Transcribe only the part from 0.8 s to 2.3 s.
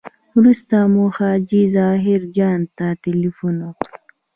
مو حاجي ظاهر